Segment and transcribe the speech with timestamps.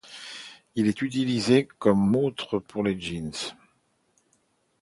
[0.73, 3.29] Il est utilisé entre autres pour des jeans.